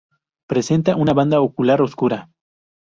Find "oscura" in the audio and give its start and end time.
1.79-2.21